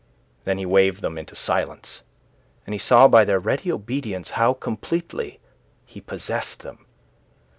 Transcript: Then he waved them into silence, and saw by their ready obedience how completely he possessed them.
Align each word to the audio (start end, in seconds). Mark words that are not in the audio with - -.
Then 0.45 0.57
he 0.57 0.65
waved 0.65 1.01
them 1.01 1.15
into 1.19 1.35
silence, 1.35 2.01
and 2.65 2.81
saw 2.81 3.07
by 3.07 3.23
their 3.23 3.39
ready 3.39 3.71
obedience 3.71 4.31
how 4.31 4.53
completely 4.55 5.39
he 5.85 6.01
possessed 6.01 6.63
them. 6.63 6.87